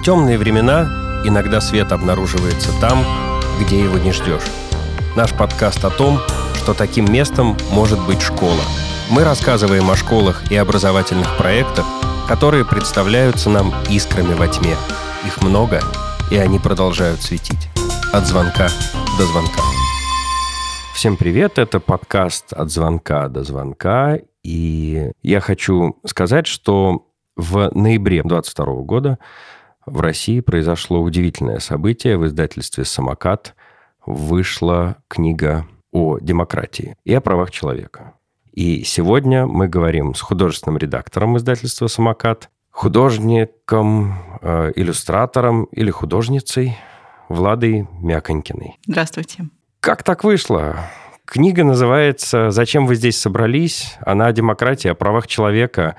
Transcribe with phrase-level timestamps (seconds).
[0.00, 3.04] В темные времена иногда свет обнаруживается там,
[3.60, 4.46] где его не ждешь.
[5.14, 6.18] Наш подкаст о том,
[6.54, 8.62] что таким местом может быть школа.
[9.10, 11.84] Мы рассказываем о школах и образовательных проектах,
[12.26, 14.74] которые представляются нам искрами во тьме.
[15.26, 15.82] Их много,
[16.30, 17.68] и они продолжают светить.
[18.10, 18.70] От звонка
[19.18, 19.60] до звонка.
[20.94, 27.04] Всем привет, это подкаст «От звонка до звонка», и я хочу сказать, что
[27.36, 29.18] в ноябре 2022 года
[29.90, 32.16] в России произошло удивительное событие.
[32.16, 33.54] В издательстве «Самокат»
[34.06, 38.14] вышла книга о демократии и о правах человека.
[38.52, 46.78] И сегодня мы говорим с художественным редактором издательства «Самокат», художником, э, иллюстратором или художницей
[47.28, 48.78] Владой Мяконькиной.
[48.86, 49.48] Здравствуйте.
[49.80, 50.76] Как так вышло?
[51.24, 55.96] Книга называется «Зачем вы здесь собрались?» Она о демократии, о правах человека.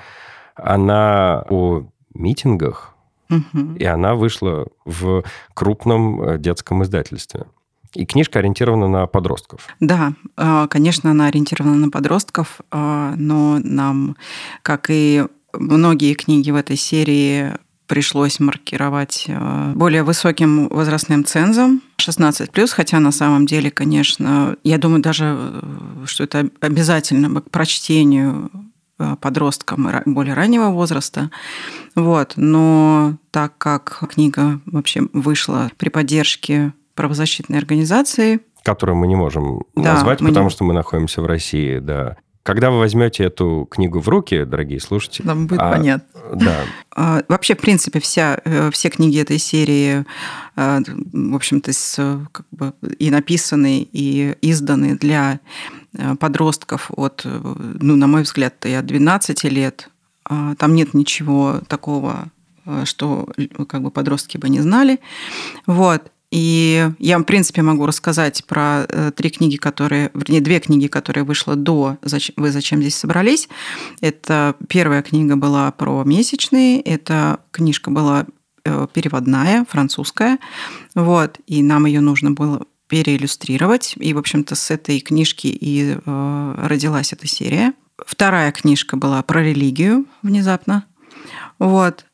[0.56, 1.84] Она о
[2.14, 2.91] митингах.
[3.32, 3.76] Угу.
[3.78, 7.46] И она вышла в крупном э, детском издательстве.
[7.94, 9.68] И книжка ориентирована на подростков.
[9.80, 14.18] Да, э, конечно, она ориентирована на подростков, э, но нам,
[14.62, 17.54] как и многие книги в этой серии,
[17.88, 19.28] пришлось маркировать
[19.76, 25.62] более высоким возрастным цензом 16+, хотя на самом деле, конечно, я думаю даже,
[26.06, 28.50] что это обязательно к прочтению
[29.20, 31.30] подросткам более раннего возраста.
[31.96, 32.34] Вот.
[32.36, 38.42] Но так как книга вообще вышла при поддержке правозащитной организации.
[38.64, 40.50] Которую мы не можем да, назвать, потому не...
[40.50, 42.18] что мы находимся в России, да.
[42.44, 45.26] Когда вы возьмете эту книгу в руки, дорогие слушатели...
[45.26, 46.11] Нам будет а, понятно.
[46.36, 46.66] Да.
[46.96, 50.06] А, вообще, в принципе, вся, э, все книги этой серии,
[50.56, 50.80] э,
[51.14, 51.72] в общем-то,
[52.32, 55.40] как бы и написаны, и изданы для
[55.94, 59.90] э, подростков от, ну, на мой взгляд, и от 12 лет.
[60.24, 62.30] А, там нет ничего такого,
[62.86, 63.28] что
[63.68, 65.00] как бы подростки бы не знали.
[65.66, 66.12] Вот.
[66.32, 71.26] И я, в принципе, могу рассказать про э, три книги, которые, вернее, две книги, которые
[71.26, 71.98] вышло до
[72.38, 73.50] «Вы зачем здесь собрались?».
[74.00, 78.26] Это первая книга была про месячные, эта книжка была
[78.64, 80.40] э, переводная, французская,
[80.96, 86.56] вот, и нам ее нужно было переиллюстрировать, и, в общем-то, с этой книжки и э,
[86.58, 87.74] родилась эта серия.
[87.98, 90.86] Вторая книжка была про религию внезапно,
[91.60, 92.06] вот,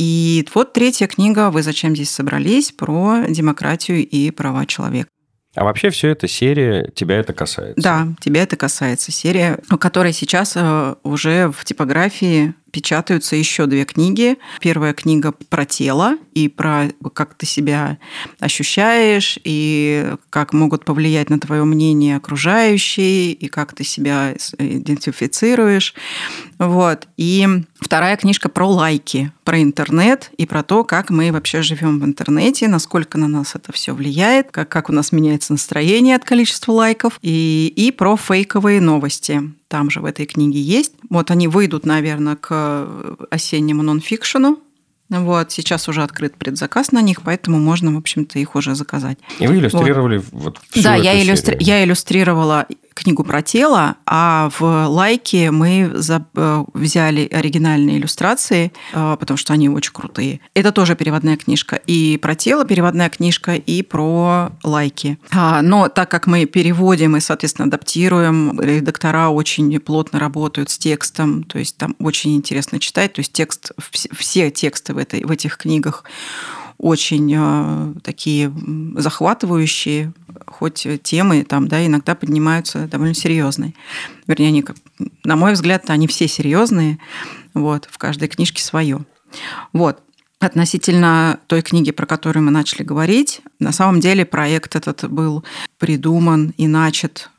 [0.00, 5.10] и вот третья книга «Вы зачем здесь собрались?» про демократию и права человека.
[5.54, 7.74] А вообще все это серия, тебя это касается?
[7.76, 9.12] Да, тебя это касается.
[9.12, 14.38] Серия, которая сейчас э, уже в типографии печатаются еще две книги.
[14.60, 17.98] Первая книга про тело и про как ты себя
[18.38, 25.94] ощущаешь, и как могут повлиять на твое мнение окружающие, и как ты себя идентифицируешь.
[26.58, 27.08] Вот.
[27.16, 27.46] И
[27.80, 32.68] вторая книжка про лайки, про интернет и про то, как мы вообще живем в интернете,
[32.68, 37.18] насколько на нас это все влияет, как, как у нас меняется настроение от количества лайков,
[37.22, 40.92] и, и про фейковые новости там же в этой книге есть.
[41.08, 44.58] Вот они выйдут, наверное, к осеннему нонфикшену.
[45.08, 49.18] Вот, сейчас уже открыт предзаказ на них, поэтому можно, в общем-то, их уже заказать.
[49.40, 51.56] И вы иллюстрировали вот, вот всю Да, я, иллюстри...
[51.60, 52.66] я иллюстрировала
[53.00, 59.68] книгу про тело, а в лайке мы э, взяли оригинальные иллюстрации, э, потому что они
[59.68, 60.40] очень крутые.
[60.54, 61.76] Это тоже переводная книжка.
[61.86, 65.18] И про тело переводная книжка, и про лайки.
[65.30, 71.44] А, но так как мы переводим и, соответственно, адаптируем, редактора очень плотно работают с текстом,
[71.44, 73.72] то есть там очень интересно читать, то есть текст,
[74.12, 76.04] все тексты в, этой, в этих книгах
[76.80, 78.50] очень э, такие
[78.96, 80.14] захватывающие,
[80.46, 83.74] хоть темы там, да, иногда поднимаются довольно серьезные.
[84.26, 84.64] Вернее, они,
[85.24, 86.98] на мой взгляд, они все серьезные,
[87.52, 89.04] вот, в каждой книжке свое.
[89.74, 90.02] Вот.
[90.38, 95.44] Относительно той книги, про которую мы начали говорить, на самом деле проект этот был
[95.78, 97.30] придуман и начат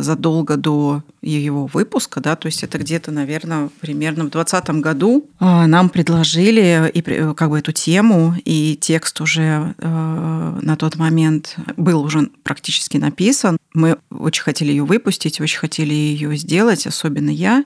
[0.00, 5.66] задолго до его выпуска, да, то есть это где-то, наверное, примерно в 2020 году э,
[5.66, 7.02] нам предложили и
[7.34, 13.56] как бы эту тему, и текст уже э, на тот момент был уже практически написан.
[13.72, 17.64] Мы очень хотели ее выпустить, очень хотели ее сделать, особенно я.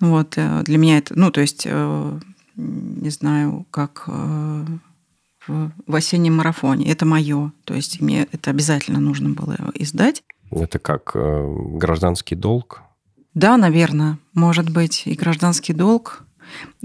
[0.00, 4.08] Вот для меня это, ну, то есть, не знаю, как
[5.48, 6.90] в осеннем марафоне.
[6.90, 7.52] Это мое.
[7.64, 10.22] То есть мне это обязательно нужно было издать.
[10.50, 12.82] Это как э, гражданский долг?
[13.34, 16.24] Да, наверное, может быть и гражданский долг,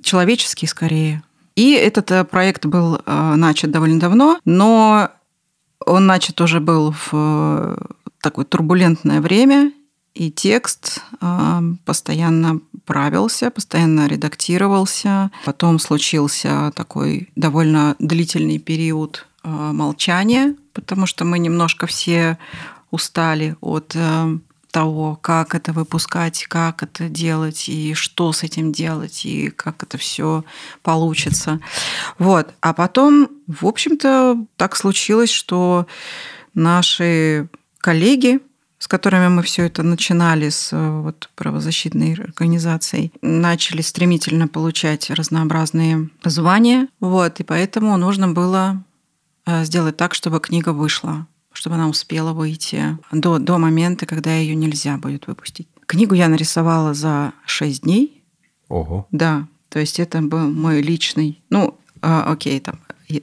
[0.02, 1.24] человеческий скорее.
[1.56, 5.10] И этот э, проект был э, начат довольно давно, но
[5.86, 7.78] он начат уже был в
[8.22, 9.72] такое турбулентное время,
[10.14, 11.02] и текст
[11.86, 15.32] постоянно правился, постоянно редактировался.
[15.46, 22.38] Потом случился такой довольно длительный период молчания, потому что мы немножко все
[22.92, 24.38] устали от э,
[24.72, 29.98] того, как это выпускать, как это делать и что с этим делать и как это
[29.98, 30.44] все
[30.82, 31.60] получится.
[32.18, 32.54] Вот.
[32.62, 35.88] А потом, в общем-то, так случилось, что
[36.54, 37.50] наши
[37.80, 38.40] коллеги,
[38.80, 46.88] с которыми мы все это начинали с вот, правозащитной организацией, начали стремительно получать разнообразные звания.
[47.00, 48.84] Вот, и поэтому нужно было
[49.46, 51.28] э, сделать так, чтобы книга вышла
[51.62, 55.68] чтобы она успела выйти до, до момента, когда ее нельзя будет выпустить.
[55.86, 58.24] Книгу я нарисовала за 6 дней.
[58.68, 59.06] Ого.
[59.12, 62.80] Да, то есть это был мой личный, ну, а, окей, там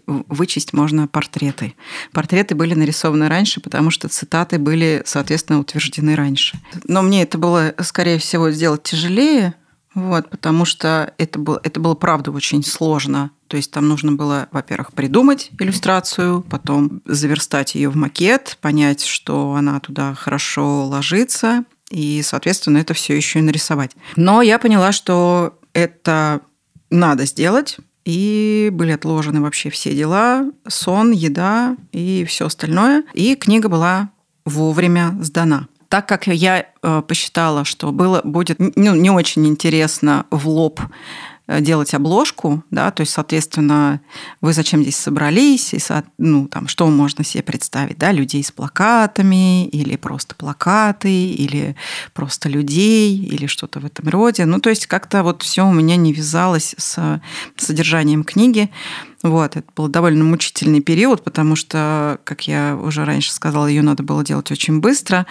[0.07, 1.75] вычесть можно портреты.
[2.13, 6.61] Портреты были нарисованы раньше, потому что цитаты были, соответственно, утверждены раньше.
[6.87, 9.57] Но мне это было, скорее всего, сделать тяжелее,
[9.99, 13.31] вот, потому что это было, это было, правда, очень сложно.
[13.49, 19.55] То есть там нужно было, во-первых, придумать иллюстрацию, потом заверстать ее в макет, понять, что
[19.55, 23.93] она туда хорошо ложится, и, соответственно, это все еще и нарисовать.
[24.17, 26.41] Но я поняла, что это
[26.91, 33.05] надо сделать, и были отложены вообще все дела, сон, еда и все остальное.
[33.13, 34.11] И книга была
[34.45, 40.49] вовремя сдана так как я э, посчитала, что было, будет ну, не очень интересно в
[40.49, 40.81] лоб
[41.49, 44.01] делать обложку, да, то есть, соответственно,
[44.41, 45.81] вы зачем здесь собрались, и,
[46.19, 51.75] ну, там, что можно себе представить, да, людей с плакатами, или просто плакаты, или
[52.13, 54.45] просто людей, или что-то в этом роде.
[54.45, 57.21] Ну, то есть, как-то вот все у меня не вязалось с
[57.57, 58.71] содержанием книги.
[59.23, 64.03] Вот, это был довольно мучительный период, потому что, как я уже раньше сказала, ее надо
[64.03, 65.27] было делать очень быстро.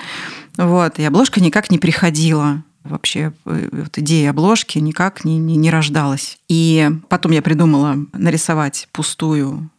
[0.58, 5.70] Вот, и обложка никак не приходила вообще э, вот идея обложки никак не, не, не
[5.70, 6.40] рождалась.
[6.48, 9.70] И потом я придумала нарисовать пустую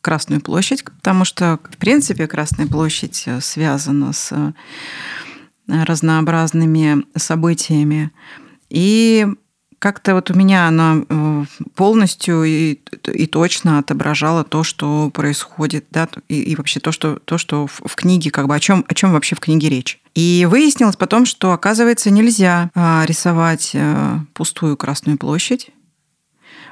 [0.00, 4.52] Красную площадь, потому что, в принципе, Красная площадь э, связана с э,
[5.66, 8.12] разнообразными событиями.
[8.70, 9.26] И
[9.78, 11.44] как-то вот у меня она э,
[11.74, 12.78] полностью и,
[13.12, 17.82] и точно отображала то, что происходит, да, и, и вообще то, что, то, что в,
[17.84, 20.00] в книге, как бы о чем, о чем вообще в книге речь.
[20.14, 25.70] И выяснилось потом, что, оказывается, нельзя а, рисовать э, пустую Красную площадь,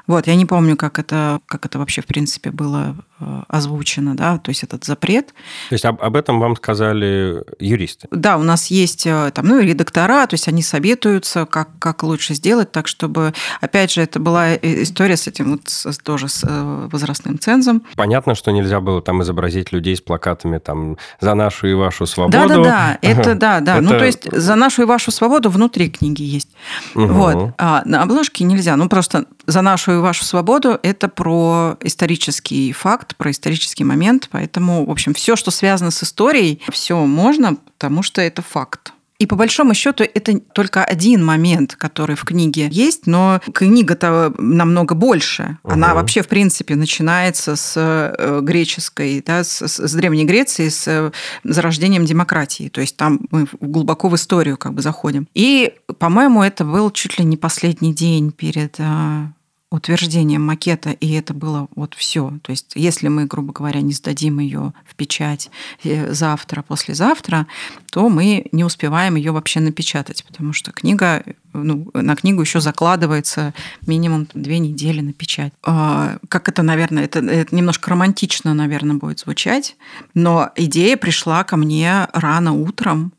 [0.07, 4.37] вот, я не помню, как это, как это вообще, в принципе, было э, озвучено, да,
[4.37, 5.27] то есть этот запрет.
[5.69, 8.07] То есть об, об этом вам сказали юристы?
[8.11, 12.35] Да, у нас есть э, там, ну, редактора, то есть они советуются, как, как лучше
[12.35, 16.87] сделать так, чтобы, опять же, это была история с этим вот с, тоже с э,
[16.91, 17.83] возрастным цензом.
[17.95, 22.47] Понятно, что нельзя было там изобразить людей с плакатами там «За нашу и вашу свободу».
[22.47, 23.81] Да-да-да, это да, да.
[23.81, 23.93] Ну, это...
[23.93, 26.49] Ну, то есть «За нашу и вашу свободу» внутри книги есть.
[26.93, 27.07] Угу.
[27.07, 27.53] Вот.
[27.57, 28.75] А на обложке нельзя.
[28.75, 34.29] Ну, просто «За нашу и вашу свободу»– это про исторический факт, про исторический момент.
[34.31, 38.93] Поэтому, в общем, все, что связано с историей, все можно, потому что это факт.
[39.17, 44.93] И по большому счету это только один момент, который в книге есть, но книга-то намного
[44.93, 45.57] больше.
[45.63, 45.73] Угу.
[45.73, 51.11] Она вообще, в принципе, начинается с э, греческой, да, с, с Древней Греции, с э,
[51.45, 52.67] зарождением демократии.
[52.67, 55.29] То есть там мы глубоко в историю как бы заходим.
[55.33, 59.27] И, по-моему, это был чуть ли не последний день перед э,
[59.75, 62.33] утверждением макета, и это было вот все.
[62.41, 65.51] То есть, если мы, грубо говоря, не сдадим ее в печать
[65.83, 67.45] э, завтра, послезавтра,
[67.91, 71.23] то мы не успеваем ее вообще напечатать, потому что книга,
[71.53, 73.53] ну, на книгу еще закладывается
[73.85, 75.51] минимум две недели на печать.
[75.63, 79.75] А, как это, наверное, это, это немножко романтично, наверное, будет звучать,
[80.13, 83.11] но идея пришла ко мне рано утром,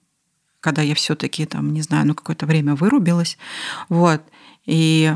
[0.61, 3.37] когда я все-таки там, не знаю, ну какое-то время вырубилась,
[3.89, 4.23] вот,
[4.65, 5.15] и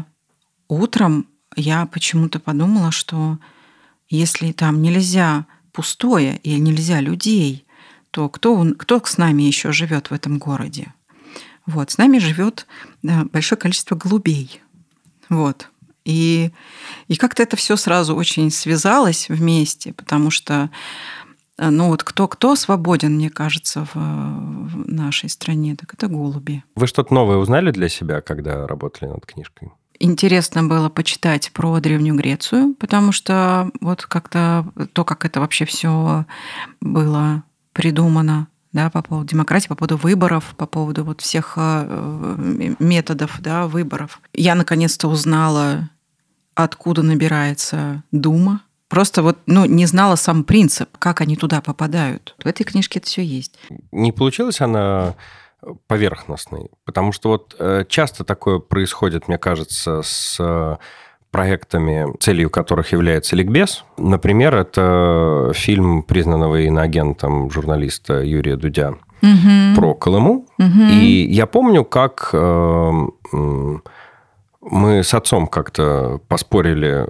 [0.69, 1.27] утром
[1.57, 3.39] я почему-то подумала, что
[4.09, 7.65] если там нельзя пустое и нельзя людей,
[8.11, 10.93] то кто, кто с нами еще живет в этом городе?
[11.67, 12.67] Вот, с нами живет
[13.03, 14.61] да, большое количество голубей.
[15.29, 15.69] Вот.
[16.05, 16.51] И,
[17.09, 20.71] и как-то это все сразу очень связалось вместе, потому что
[21.59, 26.65] ну вот кто, кто свободен, мне кажется, в, в нашей стране, так это голуби.
[26.75, 29.71] Вы что-то новое узнали для себя, когда работали над книжкой?
[30.01, 36.25] Интересно было почитать про Древнюю Грецию, потому что вот как-то то, как это вообще все
[36.81, 43.41] было придумано, да, по поводу демократии, по поводу выборов, по поводу вот всех э, методов
[43.41, 44.21] да, выборов.
[44.33, 45.89] Я наконец-то узнала,
[46.55, 48.63] откуда набирается Дума.
[48.89, 52.35] Просто вот ну, не знала сам принцип, как они туда попадают.
[52.43, 53.55] В этой книжке это все есть.
[53.93, 55.15] Не получилось она
[55.87, 56.71] поверхностный.
[56.85, 60.77] Потому что вот э, часто такое происходит, мне кажется, с э,
[61.31, 63.85] проектами, целью которых является ликбез.
[63.97, 69.77] Например, это фильм признанного иноагентом журналиста Юрия Дудя угу.
[69.77, 70.47] про Колыму.
[70.59, 70.83] Угу.
[70.93, 72.93] И я помню, как э,
[74.61, 77.07] мы с отцом как-то поспорили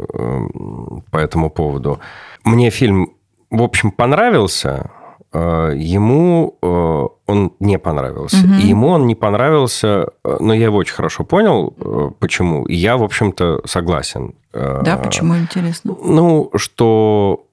[1.11, 2.01] по этому поводу.
[2.45, 3.15] Мне фильм,
[3.51, 4.91] в общем, понравился,
[5.39, 8.39] ему э, он не понравился.
[8.39, 8.55] Угу.
[8.55, 11.71] И ему он не понравился, но я его очень хорошо понял,
[12.19, 12.65] почему.
[12.65, 14.35] И я, в общем-то, согласен.
[14.53, 15.95] Да, почему интересно?
[16.03, 17.47] Ну, что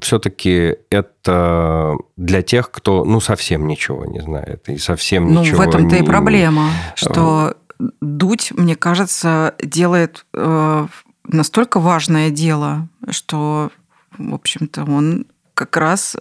[0.00, 5.58] все-таки это для тех, кто ну совсем ничего не знает и совсем ну, ничего.
[5.58, 6.02] Ну в этом-то не...
[6.02, 10.86] и проблема, что Дудь, мне кажется, делает э,
[11.24, 13.70] настолько важное дело, что,
[14.16, 15.26] в общем-то, он
[15.56, 16.16] как раз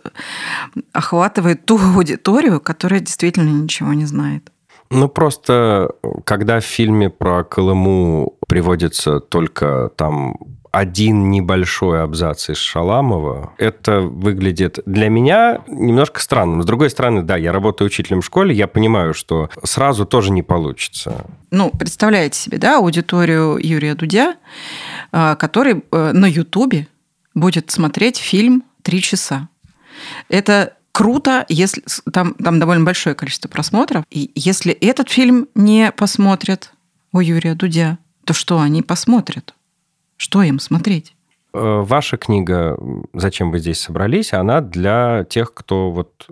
[0.94, 4.51] охватывает ту аудиторию, которая действительно ничего не знает.
[4.89, 5.92] Ну, просто
[6.24, 10.38] когда в фильме про Колыму приводится только там
[10.72, 16.62] один небольшой абзац из Шаламова, это выглядит для меня немножко странным.
[16.62, 20.44] С другой стороны, да, я работаю учителем в школе, я понимаю, что сразу тоже не
[20.44, 21.25] получится.
[21.50, 24.36] Ну, представляете себе, да, аудиторию Юрия Дудя,
[25.13, 26.88] а, который э, на Ютубе
[27.34, 29.50] будет смотреть фильм «Три часа».
[30.30, 34.06] Это круто, если там, там довольно большое количество просмотров.
[34.12, 36.72] И если этот фильм не посмотрят
[37.12, 39.56] у Юрия Дудя, то что они посмотрят?
[40.18, 41.15] Что им смотреть?
[41.56, 42.77] Э, ваша книга
[43.13, 46.27] «Зачем вы здесь собрались?» она для тех, кто вот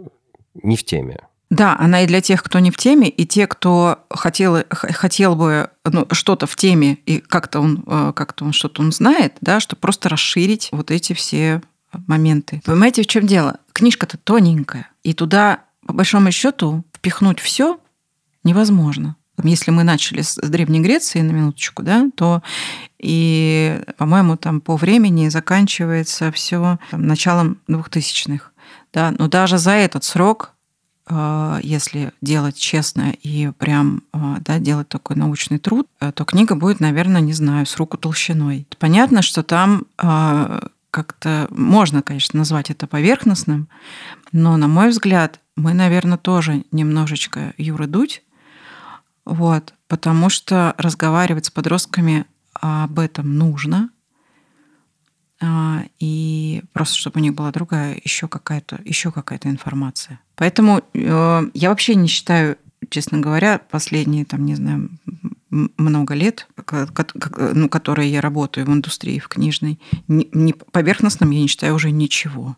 [0.53, 1.22] не в теме.
[1.50, 5.72] Да, она и для тех, кто не в теме, и те, кто хотел, хотел бы
[5.86, 9.79] ну, что-то в теме, и как-то он, э, как-то он что-то он знает, да, чтобы
[9.79, 11.62] просто расширить вот эти все
[12.07, 12.62] моменты.
[12.65, 13.57] Понимаете, в чем дело?
[13.73, 17.79] Книжка-то тоненькая, и туда, по большому счету, впихнуть все
[18.43, 19.15] невозможно.
[19.43, 22.43] Если мы начали с Древней Греции, на минуточку, да, то
[23.00, 28.51] и, по-моему, там по времени заканчивается все началом 2000-х.
[28.93, 29.13] Да?
[29.17, 30.53] Но даже за этот срок,
[31.07, 36.55] э, если делать честно и прям э, да, делать такой научный труд, э, то книга
[36.55, 38.67] будет, наверное, не знаю, с руку толщиной.
[38.79, 39.85] Понятно, что там
[40.93, 43.67] как-то можно, конечно, назвать это поверхностным,
[44.31, 48.21] но, на мой взгляд, мы, наверное, тоже немножечко Юра Дудь,
[49.25, 53.89] вот, потому что разговаривать с подростками об этом нужно,
[55.41, 60.19] а, и просто чтобы у них была другая еще какая-то еще какая-то информация.
[60.35, 62.57] Поэтому э, я вообще не считаю,
[62.89, 64.89] честно говоря, последние там не знаю
[65.49, 66.47] много лет,
[67.53, 72.57] ну, которые я работаю в индустрии в книжной, не, поверхностным я не считаю уже ничего.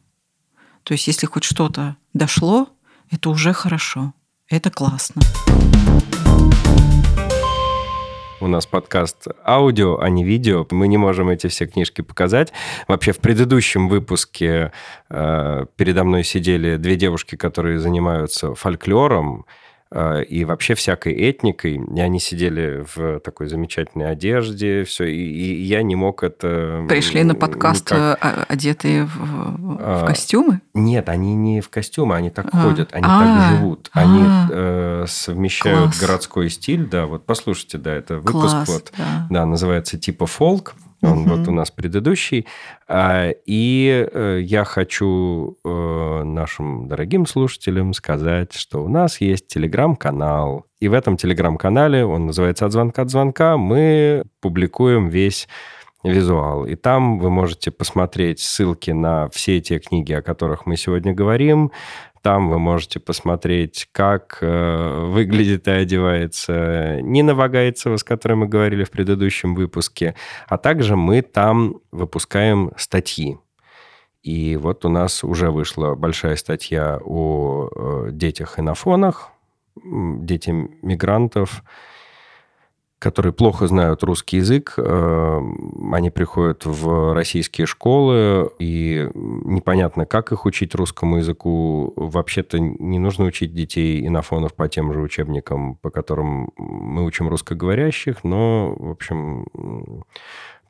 [0.84, 2.70] То есть если хоть что-то дошло,
[3.12, 4.14] это уже хорошо,
[4.50, 5.22] это классно.
[8.42, 10.68] У нас подкаст аудио, а не видео.
[10.70, 12.54] Мы не можем эти все книжки показать.
[12.88, 14.72] Вообще в предыдущем выпуске
[15.10, 19.46] э, передо мной сидели две девушки, которые занимаются фольклором.
[19.92, 21.80] А, и вообще всякой этникой.
[21.96, 26.86] И они сидели в такой замечательной одежде, все, и, и я не мог это...
[26.90, 28.18] Пришли на подкаст никак...
[28.22, 30.62] Э, одетые в, в а, костюмы?
[30.74, 32.64] Нет, они не в костюмы, они так а.
[32.64, 33.20] ходят, они а.
[33.20, 33.90] так живут.
[33.94, 34.02] А.
[34.02, 36.00] Они э, совмещают Класс.
[36.00, 39.28] городской стиль, да, вот послушайте, да, это выпуск Класс, вот, да.
[39.30, 40.76] да, называется типа фолк.
[41.06, 41.36] Он угу.
[41.36, 42.46] вот у нас предыдущий.
[42.88, 50.66] А, и э, я хочу э, нашим дорогим слушателям сказать, что у нас есть телеграм-канал.
[50.80, 55.48] И в этом телеграм-канале, он называется «От звонка от звонка», мы публикуем весь
[56.04, 56.66] визуал.
[56.66, 61.72] И там вы можете посмотреть ссылки на все те книги, о которых мы сегодня говорим,
[62.26, 68.84] там вы можете посмотреть, как э, выглядит и одевается Нина Вагайцева, с которой мы говорили
[68.84, 70.16] в предыдущем выпуске.
[70.48, 73.38] А также мы там выпускаем статьи.
[74.24, 79.30] И вот у нас уже вышла большая статья о э, детях и на фонах,
[79.76, 80.50] дети
[80.82, 81.62] мигрантов,
[83.00, 85.42] которые плохо знают русский язык, э,
[85.92, 91.94] они приходят в российские школы, и непонятно, как их учить русскому языку.
[91.96, 98.24] Вообще-то не нужно учить детей инофонов по тем же учебникам, по которым мы учим русскоговорящих,
[98.24, 99.46] но, в общем,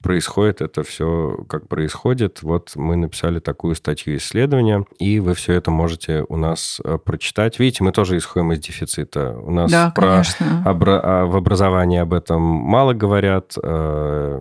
[0.06, 2.44] происходит это все, как происходит.
[2.44, 7.58] Вот мы написали такую статью исследования, и вы все это можете у нас э, прочитать.
[7.58, 9.36] Видите, мы тоже исходим из дефицита.
[9.36, 10.22] У нас да, про
[10.64, 14.40] обра- а, в образовании об этом мало говорят, э,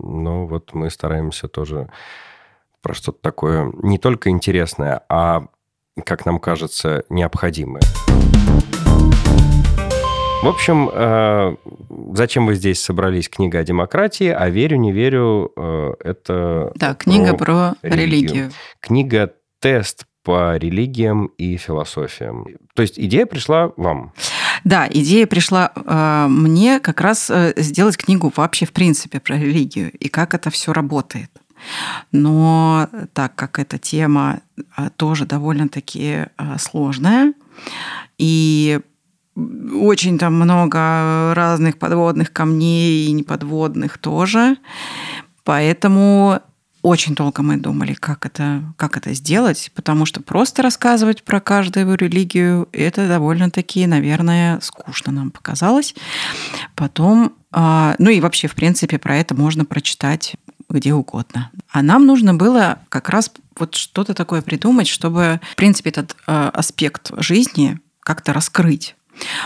[0.00, 1.88] но вот мы стараемся тоже
[2.82, 5.46] про что-то такое не только интересное, а,
[6.04, 7.82] как нам кажется, необходимое.
[10.40, 11.56] В общем, э,
[12.14, 13.28] зачем вы здесь собрались?
[13.28, 16.70] Книга о демократии, а верю, не верю, э, это...
[16.76, 18.06] Да, книга про, про религию.
[18.06, 18.52] религию.
[18.80, 22.46] Книга тест по религиям и философиям.
[22.74, 24.12] То есть идея пришла вам?
[24.62, 29.90] Да, идея пришла э, мне как раз э, сделать книгу вообще в принципе про религию
[29.90, 31.30] и как это все работает.
[32.12, 37.34] Но так как эта тема э, тоже довольно-таки э, сложная,
[38.18, 38.80] и
[39.80, 44.56] очень там много разных подводных камней и неподводных тоже.
[45.44, 46.40] Поэтому
[46.82, 51.96] очень долго мы думали, как это, как это сделать, потому что просто рассказывать про каждую
[51.96, 55.94] религию это довольно-таки, наверное, скучно нам показалось.
[56.74, 60.36] Потом, а, ну и вообще, в принципе, про это можно прочитать
[60.70, 61.50] где угодно.
[61.70, 66.50] А нам нужно было как раз вот что-то такое придумать, чтобы, в принципе, этот а,
[66.50, 68.94] аспект жизни как-то раскрыть.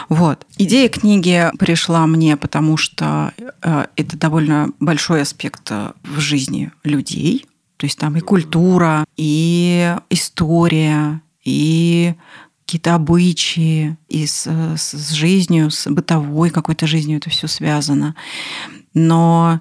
[0.09, 0.47] Вот.
[0.59, 7.47] Идея книги пришла мне, потому что э, это довольно большой аспект э, в жизни людей.
[7.77, 12.15] То есть там и культура, и история, и
[12.65, 18.15] какие-то обычаи, и с, с жизнью, с бытовой какой-то жизнью это все связано.
[18.95, 19.61] Но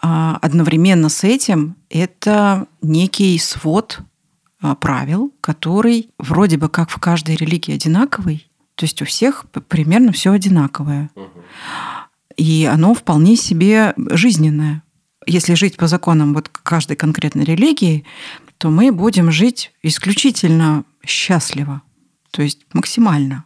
[0.00, 4.00] а, одновременно с этим это некий свод
[4.60, 10.12] а, правил, который вроде бы как в каждой религии одинаковый, то есть у всех примерно
[10.12, 11.10] все одинаковое.
[12.36, 14.82] И оно вполне себе жизненное.
[15.26, 18.04] Если жить по законам вот каждой конкретной религии,
[18.58, 21.82] то мы будем жить исключительно счастливо,
[22.30, 23.44] то есть максимально.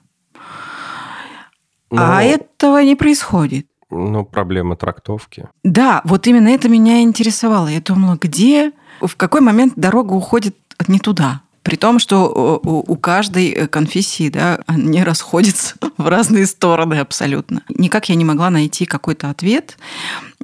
[1.90, 2.02] Но...
[2.02, 3.66] А этого не происходит.
[3.90, 5.48] Ну, проблема трактовки.
[5.64, 7.68] Да, вот именно это меня интересовало.
[7.68, 10.56] Я думала, где, в какой момент дорога уходит
[10.88, 11.42] не туда.
[11.68, 17.62] При том, что у каждой э, конфессии да, они расходятся в разные стороны абсолютно.
[17.68, 19.76] Никак я не могла найти какой-то ответ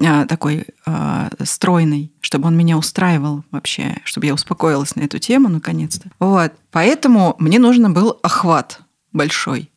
[0.05, 5.49] а, такой а, стройный, чтобы он меня устраивал вообще, чтобы я успокоилась на эту тему
[5.49, 6.11] наконец-то.
[6.21, 6.53] Вот.
[6.71, 8.81] Поэтому мне нужен был охват
[9.15, 9.71] большой.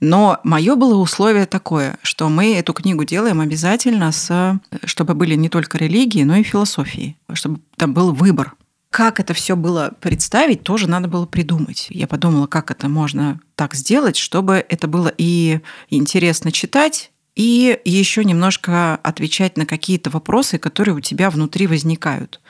[0.00, 5.48] Но мое было условие такое, что мы эту книгу делаем обязательно, с, чтобы были не
[5.48, 8.54] только религии, но и философии, чтобы там был выбор
[8.94, 11.88] как это все было представить, тоже надо было придумать.
[11.90, 15.58] Я подумала, как это можно так сделать, чтобы это было и
[15.90, 22.40] интересно читать, и еще немножко отвечать на какие-то вопросы, которые у тебя внутри возникают.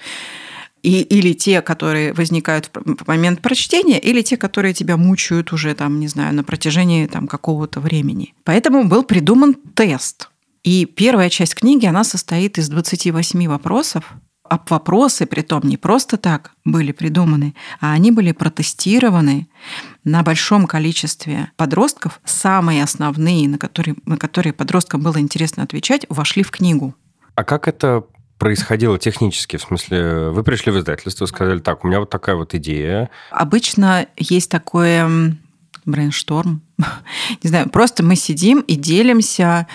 [0.83, 5.99] И, или те, которые возникают в момент прочтения, или те, которые тебя мучают уже, там,
[5.99, 8.35] не знаю, на протяжении там, какого-то времени.
[8.45, 10.29] Поэтому был придуман тест.
[10.63, 14.13] И первая часть книги, она состоит из 28 вопросов,
[14.55, 19.49] об вопросы, при том не просто так были придуманы, а они были протестированы
[20.05, 22.21] на большом количестве подростков.
[22.25, 26.95] Самые основные, на которые, на которые подросткам было интересно отвечать, вошли в книгу.
[27.35, 28.05] А как это
[28.39, 29.57] происходило технически?
[29.57, 33.11] В смысле, вы пришли в издательство, сказали, так, у меня вот такая вот идея.
[33.31, 35.37] Обычно есть такое
[35.85, 36.63] брейншторм.
[37.43, 39.67] Не знаю, просто мы сидим и делимся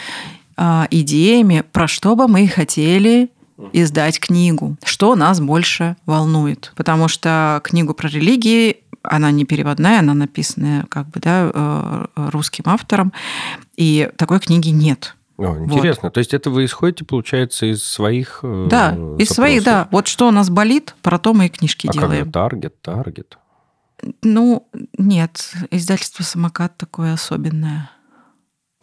[0.58, 3.30] а, идеями, про что бы мы хотели
[3.74, 4.78] издать книгу.
[4.84, 6.72] Что нас больше волнует?
[6.76, 12.66] Потому что книгу про религии она не переводная, она написанная как бы да, э, русским
[12.68, 13.14] автором,
[13.78, 15.16] и такой книги нет.
[15.38, 16.08] О, интересно.
[16.08, 16.14] Вот.
[16.14, 19.20] То есть это вы исходите, получается, из своих э, Да, запросов.
[19.20, 19.88] из своих, да.
[19.92, 22.26] Вот что у нас болит, про то мы и книжки а делаем.
[22.26, 23.38] Как таргет, таргет?
[24.22, 24.68] Ну,
[24.98, 27.90] нет, издательство «Самокат» такое особенное.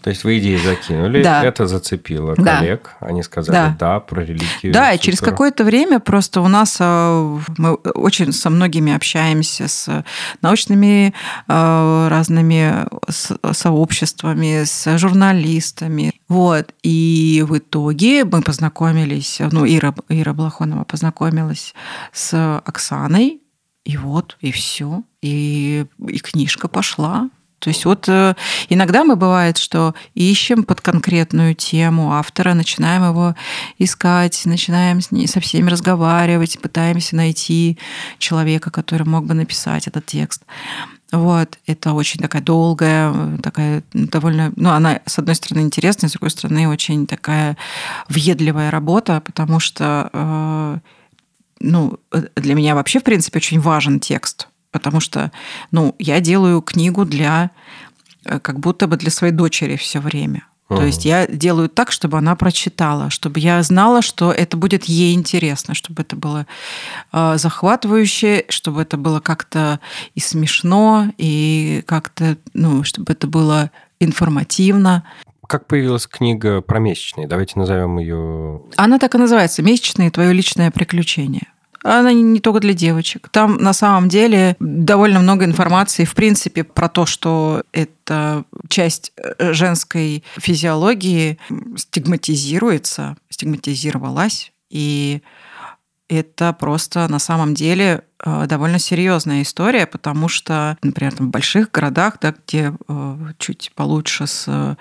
[0.03, 1.43] То есть вы идеи закинули, да.
[1.43, 3.07] это зацепило коллег, да.
[3.07, 4.73] они сказали, да, да про религию.
[4.73, 10.05] Да, и через какое-то время просто у нас э, мы очень со многими общаемся, с
[10.43, 11.13] научными
[11.49, 12.87] э, разными
[13.53, 16.13] сообществами, с журналистами.
[16.29, 16.73] Вот.
[16.83, 21.75] И в итоге мы познакомились, ну, Ира, Ира Блахонова познакомилась
[22.13, 23.41] с Оксаной,
[23.85, 25.03] и вот, и все.
[25.23, 27.31] И, и книжка пошла.
[27.59, 28.35] То есть вот э,
[28.69, 33.35] иногда мы бывает, что ищем под конкретную тему автора, начинаем его
[33.79, 37.79] искать, начинаем с ней, со всеми разговаривать, пытаемся найти
[38.19, 40.43] человека, который мог бы написать этот текст.
[41.13, 46.31] Вот, это очень такая долгая, такая довольно, ну, она, с одной стороны, интересная, с другой
[46.31, 47.57] стороны, очень такая
[48.09, 50.79] въедливая работа, потому что, э,
[51.61, 55.33] ну, э, для меня вообще, в принципе, очень важен текст потому что,
[55.71, 57.51] ну, я делаю книгу для,
[58.27, 60.43] э, как будто бы для своей дочери все время.
[60.69, 65.15] То есть я делаю так, чтобы она прочитала, чтобы я знала, что это будет ей
[65.15, 66.47] интересно, чтобы это было
[67.13, 69.79] э, захватывающе, чтобы это было как-то
[70.17, 75.05] и смешно, и как-то, ну, чтобы это было информативно.
[75.47, 77.29] как появилась книга про месячные?
[77.29, 78.63] Давайте назовем ее...
[78.75, 80.11] Она так и называется «Месячные.
[80.11, 81.47] Твое личное приключение».
[81.87, 83.29] Она не только для девочек.
[83.31, 89.53] Там на самом деле довольно много информации, в принципе, про то, что эта часть э,
[89.53, 91.39] женской физиологии
[91.77, 94.53] стигматизируется, стигматизировалась.
[94.69, 95.23] И
[96.09, 101.71] это просто на самом деле э, довольно серьезная история, потому что, например, там в больших
[101.71, 104.77] городах, да, где э, чуть получше с,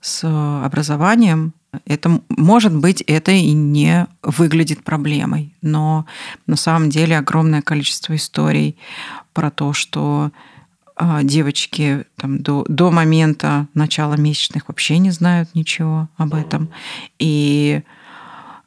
[0.00, 0.24] с
[0.62, 1.54] образованием,
[1.86, 6.06] это, может быть, это и не выглядит проблемой, но
[6.46, 8.76] на самом деле огромное количество историй
[9.32, 10.30] про то, что
[10.98, 16.70] э, девочки там, до, до момента начала месячных вообще не знают ничего об этом.
[17.18, 17.82] И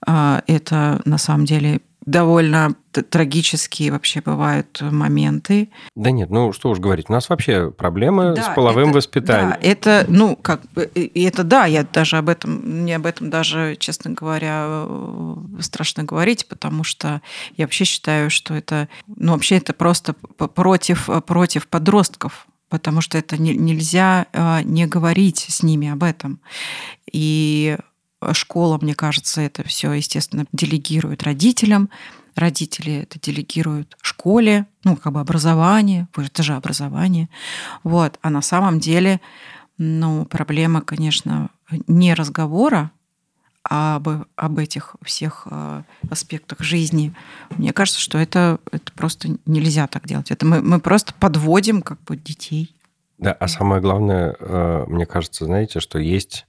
[0.10, 5.70] это на самом деле довольно трагические вообще бывают моменты.
[5.93, 9.50] Да нет, ну что уж говорить, у нас вообще проблемы да, с половым это, воспитанием.
[9.50, 13.76] Да, это, ну, как бы, это да, я даже об этом, мне об этом даже,
[13.78, 17.22] честно говоря, э, страшно говорить, потому что
[17.58, 23.39] я вообще считаю, что это, ну, вообще это просто против, против подростков, потому что это
[23.39, 26.39] не, нельзя э, не говорить с ними об этом.
[27.12, 27.78] И
[28.34, 31.89] Школа, мне кажется, это все, естественно, делегирует родителям.
[32.36, 37.30] Родители это делегируют школе, ну, как бы образование, это же образование.
[37.84, 38.17] Вот.
[38.21, 39.21] А на самом деле,
[39.77, 41.49] ну, проблема, конечно,
[41.88, 42.91] не разговора,
[43.69, 47.13] а об, об этих всех э, аспектах жизни.
[47.58, 50.32] Мне кажется, что это, это просто нельзя так делать.
[50.32, 52.73] Это мы, мы просто подводим как бы детей.
[53.17, 56.45] Да, а самое главное, э, мне кажется, знаете, что есть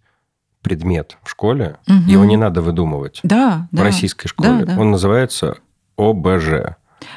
[0.63, 1.99] предмет в школе, угу.
[2.07, 3.21] его не надо выдумывать.
[3.23, 3.85] Да, в да.
[3.85, 4.65] российской школе.
[4.65, 4.81] Да, да.
[4.81, 5.59] Он называется
[5.97, 6.77] ОБЖ.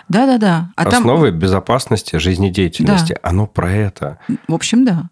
[0.09, 0.69] Да, да, да.
[0.75, 1.39] А Основы там...
[1.39, 3.13] безопасности жизнедеятельности.
[3.13, 3.29] Да.
[3.29, 4.19] Оно про это.
[4.47, 5.09] В общем, да.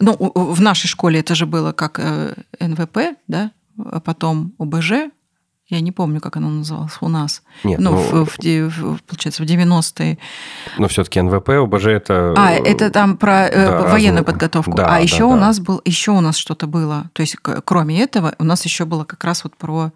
[0.00, 3.50] Ну, в нашей школе это же было как э, НВП, да,
[3.84, 5.10] а потом ОБЖ,
[5.68, 7.42] я не помню, как оно называлось у нас.
[7.62, 10.18] Нет, ну, ну в, в, в, получается, в 90-е.
[10.78, 12.34] Но все-таки НВП, ОБЖ это...
[12.38, 14.24] А, это там про э, да, военную разные...
[14.24, 14.72] подготовку.
[14.72, 15.26] Да, а да, еще да.
[15.26, 17.10] у нас был, еще у нас что-то было.
[17.12, 19.92] То есть, кроме этого, у нас еще было как раз вот про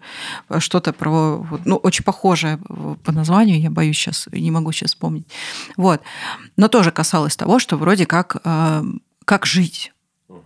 [0.59, 2.59] что-то про, ну, очень похожее
[3.03, 5.25] по названию, я боюсь сейчас, не могу сейчас вспомнить.
[5.75, 6.01] Вот.
[6.55, 8.83] Но тоже касалось того, что вроде как, э,
[9.25, 9.91] как жить.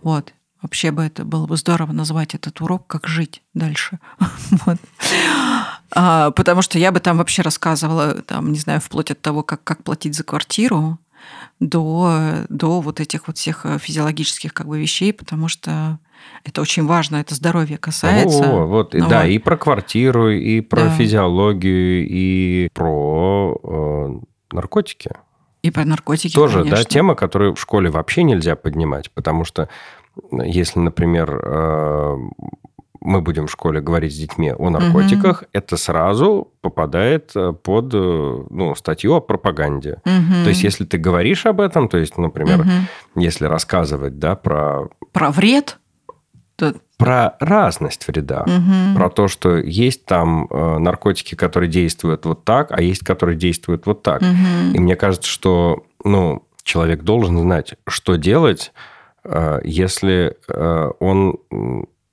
[0.02, 0.32] Вот.
[0.62, 3.98] Вообще бы это было бы здорово назвать этот урок «Как жить дальше».
[4.66, 4.78] вот.
[5.92, 9.62] а, потому что я бы там вообще рассказывала, там, не знаю, вплоть от того, как,
[9.62, 10.98] как платить за квартиру,
[11.60, 15.98] до, до вот этих вот всех э, физиологических как бы вещей, потому что
[16.44, 18.44] это очень важно, это здоровье касается.
[18.44, 20.90] О, вот, ну, да, и про квартиру, и про да.
[20.90, 25.10] физиологию, и про э, наркотики.
[25.62, 26.76] И про наркотики, Тоже, конечно.
[26.76, 29.68] да, тема, которую в школе вообще нельзя поднимать, потому что
[30.32, 32.16] если, например, э,
[33.00, 35.48] мы будем в школе говорить с детьми о наркотиках, угу.
[35.52, 40.00] это сразу попадает э, под э, ну, статью о пропаганде.
[40.04, 40.44] Угу.
[40.44, 42.70] То есть, если ты говоришь об этом, то есть, например, угу.
[43.16, 44.88] если рассказывать да, про...
[45.12, 45.78] Про вред?
[46.96, 48.98] Про разность вреда, угу.
[48.98, 54.02] про то, что есть там наркотики, которые действуют вот так, а есть, которые действуют вот
[54.02, 54.22] так.
[54.22, 54.74] Угу.
[54.74, 58.72] И мне кажется, что ну, человек должен знать, что делать,
[59.64, 61.38] если э, он,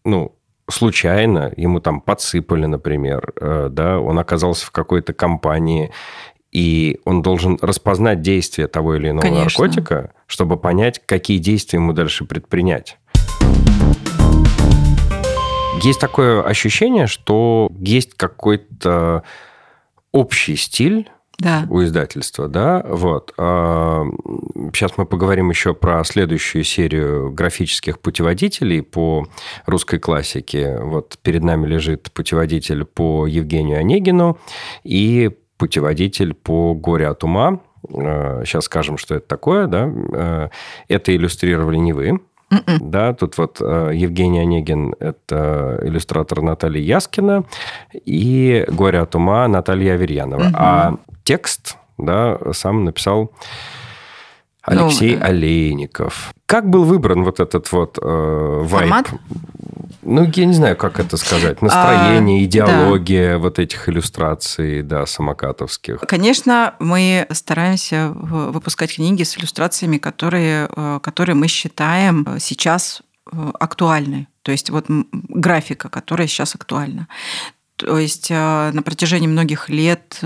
[0.03, 0.35] ну,
[0.69, 5.91] случайно ему там подсыпали, например, э, да, он оказался в какой-то компании,
[6.51, 9.63] и он должен распознать действия того или иного Конечно.
[9.63, 12.97] наркотика, чтобы понять, какие действия ему дальше предпринять.
[15.81, 19.23] Есть такое ощущение, что есть какой-то
[20.13, 21.65] общий стиль да.
[21.69, 23.33] у издательства, да, вот.
[23.35, 29.27] Сейчас а, мы поговорим еще про следующую серию графических путеводителей по
[29.65, 30.77] русской классике.
[30.79, 34.37] Вот перед нами лежит путеводитель по Евгению Онегину
[34.83, 37.59] и путеводитель по «Горе от ума».
[37.87, 39.91] Сейчас а, скажем, что это такое, да.
[40.13, 40.49] А,
[40.87, 42.19] это иллюстрировали не вы,
[42.51, 42.61] Mm-mm.
[42.67, 42.91] М-м.
[42.91, 47.43] Да, тут вот Евгений Онегин– это иллюстратор Наталья Яскина,
[47.93, 50.43] и «Горе от ума» Наталья Аверьянова.
[50.43, 50.55] Mm-hmm.
[50.55, 50.95] А
[51.25, 53.33] текст, да, сам написал
[54.65, 56.33] Алексей ну, Олейников.
[56.45, 58.69] Как был выбран вот этот вот э, вайп?
[58.69, 59.11] Формат?
[60.01, 61.61] Ну, я не знаю, как это сказать.
[61.61, 63.37] Настроение, а, идеология да.
[63.39, 65.99] вот этих иллюстраций, да, самокатовских.
[66.01, 74.27] Конечно, мы стараемся выпускать книги с иллюстрациями, которые, э, которые мы считаем сейчас э, актуальны.
[74.43, 77.07] То есть вот графика, которая сейчас актуальна.
[77.75, 80.19] То есть э, на протяжении многих лет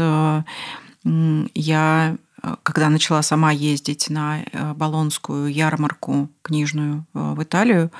[1.04, 7.92] я, э, когда начала сама ездить на э, Болонскую ярмарку книжную в Италию.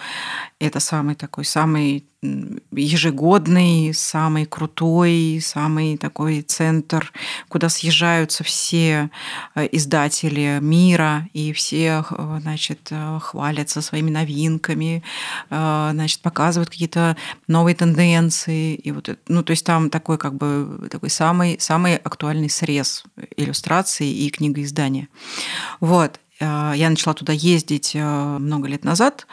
[0.60, 2.06] Это самый такой, самый
[2.72, 7.14] ежегодный, самый крутой, самый такой центр,
[7.48, 9.10] куда съезжаются все
[9.56, 15.04] э, издатели мира, и все, э, значит, э, хвалятся своими новинками,
[15.50, 17.16] значит, показывают какие-то
[17.48, 18.76] новые тенденции.
[18.76, 23.04] И вот, ну, то есть там такой как бы такой самый, самый актуальный срез
[23.38, 25.08] иллюстраций и книгоиздания.
[25.80, 26.20] Вот.
[26.40, 29.28] Я начала туда ездить много лет назад,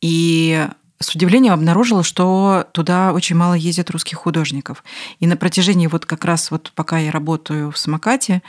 [0.00, 0.68] и
[1.02, 4.84] с удивлением обнаружила, что туда очень мало ездят русских художников.
[5.18, 8.42] И на протяжении вот как раз вот пока я работаю в самокате,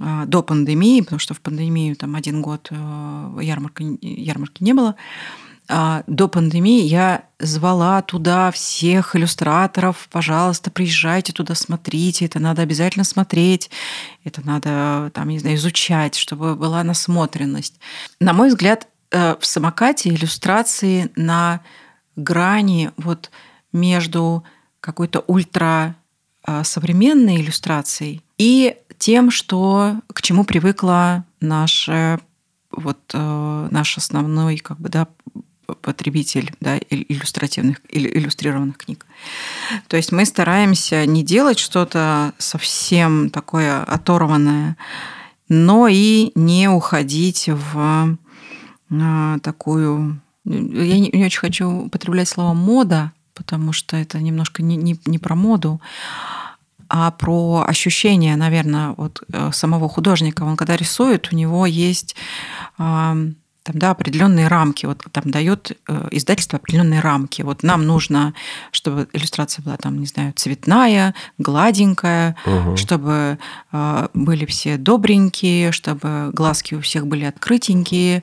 [0.00, 5.49] а, до пандемии, потому что в пандемию там один год ярмарки, ярмарки не было, а,
[6.06, 13.70] до пандемии я звала туда всех иллюстраторов, пожалуйста, приезжайте туда, смотрите, это надо обязательно смотреть,
[14.24, 17.78] это надо там, не знаю, изучать, чтобы была насмотренность.
[18.18, 21.60] На мой взгляд, э, в самокате иллюстрации на
[22.16, 23.30] грани вот
[23.72, 24.42] между
[24.80, 25.94] какой-то ультра
[26.42, 32.18] а, современной иллюстрацией и тем, что к чему привыкла наша
[32.70, 35.08] вот э, наш основной как бы да
[35.74, 39.06] потребитель да, иллюстративных или иллюстрированных книг.
[39.88, 44.76] То есть мы стараемся не делать что-то совсем такое оторванное,
[45.48, 48.16] но и не уходить в
[48.90, 54.76] а, такую я не, не очень хочу употреблять слово мода, потому что это немножко не,
[54.76, 55.80] не, не про моду,
[56.88, 60.42] а про ощущение, наверное, вот э, самого художника.
[60.42, 62.16] Он когда рисует, у него есть
[63.62, 64.86] там, да, определенные рамки.
[64.86, 67.42] Вот там дает э, издательство определенные рамки.
[67.42, 68.34] Вот нам нужно,
[68.72, 72.76] чтобы иллюстрация была там, не знаю, цветная, гладенькая, угу.
[72.76, 73.38] чтобы
[73.72, 78.22] э, были все добренькие, чтобы глазки у всех были открытенькие,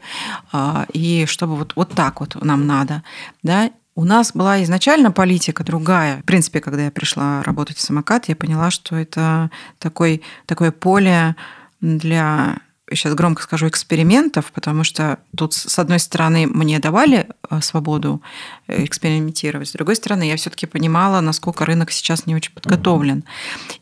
[0.53, 3.03] э, и чтобы вот, вот так вот нам надо.
[3.43, 3.69] Да?
[3.95, 6.21] У нас была изначально политика другая.
[6.21, 11.35] В принципе, когда я пришла работать в самокат, я поняла, что это такой, такое поле
[11.81, 12.57] для
[12.89, 18.21] сейчас громко скажу, экспериментов, потому что тут, с одной стороны, мне давали э, свободу
[18.67, 23.23] э, экспериментировать, с другой стороны, я все-таки понимала, насколько рынок сейчас не очень подготовлен.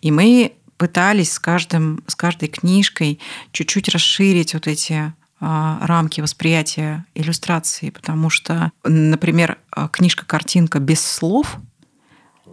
[0.02, 3.20] И мы пытались с, каждым, с каждой книжкой
[3.52, 11.58] чуть-чуть расширить вот эти а, рамки восприятия иллюстрации, потому что, например, а, книжка-картинка без слов,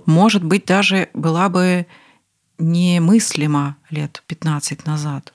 [0.07, 1.87] может быть, даже была бы
[2.59, 5.33] немыслима лет 15 назад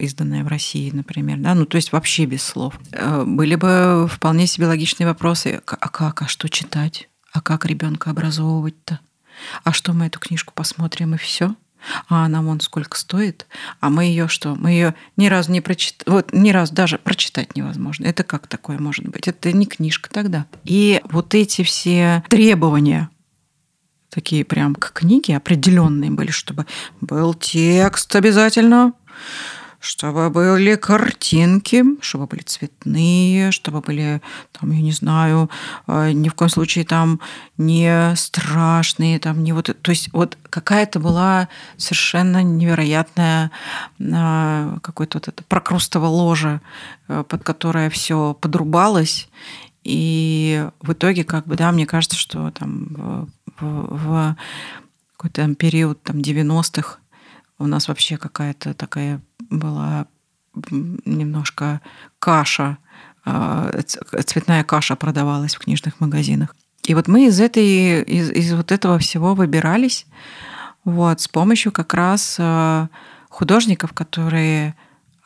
[0.00, 2.78] изданная в России, например, да, ну то есть вообще без слов.
[2.92, 8.10] Э, были бы вполне себе логичные вопросы, а как, а что читать, а как ребенка
[8.10, 9.00] образовывать-то,
[9.64, 11.54] а что мы эту книжку посмотрим и все,
[12.08, 13.46] а она вон сколько стоит,
[13.80, 17.56] а мы ее что, мы ее ни разу не прочитали, вот ни разу даже прочитать
[17.56, 18.06] невозможно.
[18.06, 19.28] Это как такое может быть?
[19.28, 20.46] Это не книжка тогда.
[20.64, 23.08] И вот эти все требования
[24.10, 26.66] такие прям к книге определенные были, чтобы
[27.00, 28.92] был текст обязательно,
[29.80, 34.20] чтобы были картинки, чтобы были цветные, чтобы были,
[34.52, 35.50] там, я не знаю,
[35.86, 37.18] э, ни в коем случае там
[37.56, 43.50] не страшные, там не вот, то есть вот какая-то была совершенно невероятная
[43.98, 46.60] э, какое-то вот это прокрустово ложе,
[47.08, 49.28] э, под которое все подрубалось,
[49.82, 54.36] и в итоге, как бы, да, мне кажется, что там в, в
[55.16, 56.98] какой-то период там 90-х
[57.58, 60.06] у нас вообще какая-то такая была
[60.70, 61.80] немножко
[62.18, 62.78] каша,
[63.24, 63.70] а,
[64.26, 66.54] цветная каша продавалась в книжных магазинах.
[66.84, 70.06] И вот мы из, этой, из, из вот этого всего выбирались
[70.84, 72.88] вот, с помощью как раз а,
[73.28, 74.74] художников, которые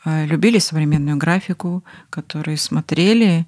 [0.05, 3.47] а, любили современную графику, которые смотрели,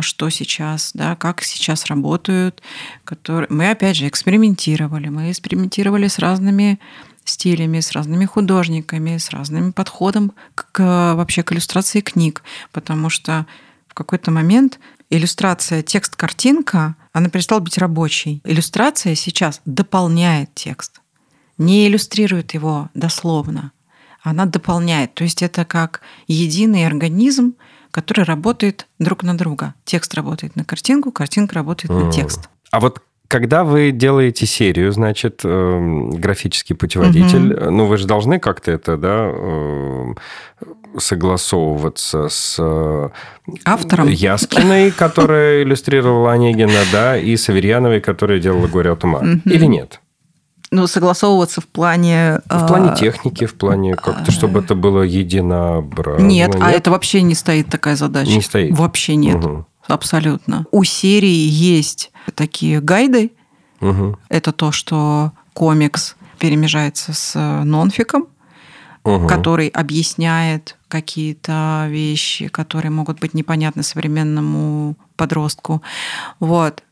[0.00, 2.62] что сейчас, да, как сейчас работают.
[3.04, 3.46] Которые...
[3.50, 5.10] Мы, опять же, экспериментировали.
[5.10, 6.80] Мы экспериментировали с разными
[7.28, 13.46] стилями, с разными художниками, с разным подходом к, к вообще к иллюстрации книг, потому что
[13.88, 14.78] в какой-то момент
[15.10, 18.40] иллюстрация текст-картинка, она перестала быть рабочей.
[18.44, 21.00] Иллюстрация сейчас дополняет текст,
[21.58, 23.72] не иллюстрирует его дословно,
[24.22, 25.14] она дополняет.
[25.14, 27.54] То есть это как единый организм,
[27.90, 29.74] который работает друг на друга.
[29.84, 32.04] Текст работает на картинку, картинка работает mm.
[32.04, 32.48] на текст.
[32.70, 37.70] А вот когда вы делаете серию, значит, э, графический путеводитель, угу.
[37.70, 40.14] ну вы же должны как-то это, да, э,
[40.98, 43.08] согласовываться с э,
[43.64, 49.22] автором Яскиной, которая иллюстрировала Онегина, да, и Саверьяновой, которая делала «Горе от ума».
[49.44, 50.00] Или нет?
[50.72, 52.40] Ну, согласовываться в плане...
[52.46, 56.26] В плане а, техники, в плане как-то, чтобы это было единообразно.
[56.26, 58.30] Нет, нет, а это вообще не стоит такая задача.
[58.32, 58.76] Не стоит?
[58.76, 59.36] Вообще нет.
[59.36, 59.66] Угу.
[59.88, 60.66] Абсолютно.
[60.70, 63.32] У серии есть такие гайды.
[63.80, 64.18] Угу.
[64.28, 68.26] Это то, что комикс перемежается с нонфиком,
[69.04, 69.26] угу.
[69.26, 75.82] который объясняет какие-то вещи, которые могут быть непонятны современному подростку.
[76.40, 76.82] Вот.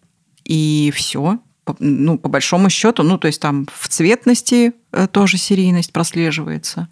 [0.44, 1.38] И все
[1.78, 6.88] ну, по большому счету, ну, то есть там в цветности э, тоже серийность прослеживается.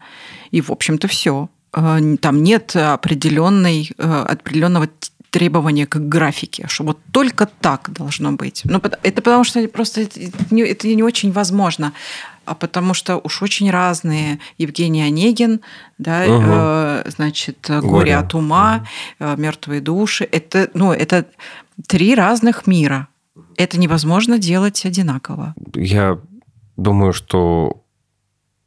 [0.50, 1.50] И, в общем-то, все.
[1.74, 4.88] Э, там нет определенной, э, определенного
[5.32, 8.62] требования к графике, что вот только так должно быть.
[8.64, 11.92] Ну, это потому что просто это не, это не очень возможно
[12.44, 15.60] а потому что уж очень разные Евгений Онегин,
[15.98, 16.44] да, угу.
[16.44, 18.84] э, значит, горе, горе от ума,
[19.20, 19.40] угу.
[19.40, 20.28] мертвые души.
[20.30, 21.26] Это, ну, это
[21.86, 23.06] три разных мира.
[23.56, 25.54] Это невозможно делать одинаково.
[25.74, 26.18] Я
[26.76, 27.81] думаю, что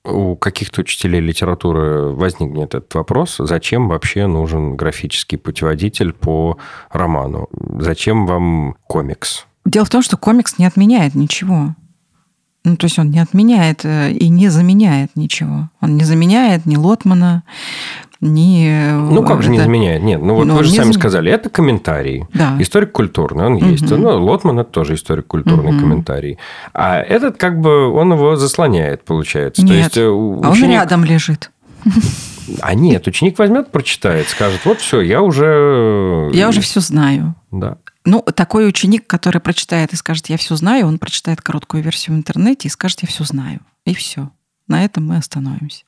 [0.06, 6.58] у каких-то учителей литературы возникнет этот вопрос, зачем вообще нужен графический путеводитель по
[6.92, 7.50] роману?
[7.80, 9.46] Зачем вам комикс?
[9.66, 11.76] Дело в том, что комикс не отменяет ничего.
[12.64, 15.70] Ну, то есть он не отменяет э, и не заменяет ничего.
[15.82, 17.44] Он не заменяет ни Лотмана,
[18.22, 18.92] не...
[18.94, 19.58] Ну, как же это...
[19.58, 20.04] не заменяет?
[20.04, 20.94] Нет, ну вот ну, вы же сами зам...
[20.94, 22.26] сказали, это комментарий.
[22.34, 22.56] Да.
[22.60, 23.66] Историк культурный, он угу.
[23.66, 23.90] есть.
[23.90, 25.80] Ну, Лотман– это тоже историк культурный угу.
[25.80, 26.38] комментарий.
[26.74, 29.64] А этот как бы, он его заслоняет, получается.
[29.64, 30.44] Нет, То есть, ученик...
[30.44, 31.52] Э, а он рядом лежит.
[32.62, 36.30] А нет, ученик возьмет, прочитает, скажет, вот все, я уже...
[36.34, 37.36] Я уже все знаю.
[37.52, 37.78] Да.
[38.06, 42.20] Ну, такой ученик, который прочитает и скажет, я все знаю, он прочитает короткую версию в
[42.20, 43.62] интернете и скажет, я все знаю.
[43.86, 44.30] И все.
[44.68, 45.84] На этом мы остановимся.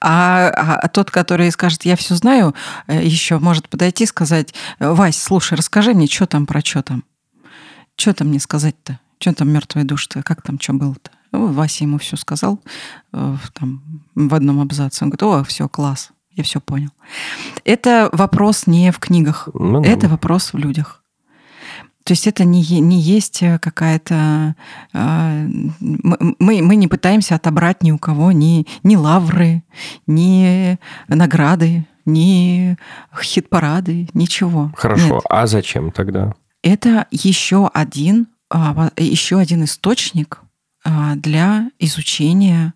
[0.00, 2.54] А, а, а тот, который скажет, я все знаю,
[2.88, 7.04] э, еще может подойти и сказать, Вась, слушай, расскажи мне, что там про что там.
[7.96, 8.98] Что там мне сказать-то?
[9.18, 10.22] Что там мертвая душа-то?
[10.22, 11.10] Как там что было-то?
[11.32, 12.60] Ну, Вася ему все сказал
[13.12, 15.04] э, там, в одном абзаце.
[15.04, 16.90] Он говорит, о, все, класс, я все понял.
[17.64, 19.88] Это вопрос не в книгах, ну, да.
[19.88, 21.02] это вопрос в людях.
[22.06, 24.54] То есть это не, не есть какая-то...
[24.94, 25.48] Э,
[25.80, 29.64] мы, мы не пытаемся отобрать ни у кого ни, ни лавры,
[30.06, 32.76] ни награды, ни
[33.20, 34.72] хит-парады, ничего.
[34.76, 35.24] Хорошо, Нет.
[35.28, 36.32] а зачем тогда?
[36.62, 40.38] Это еще один, а, еще один источник
[40.84, 42.72] а, для изучения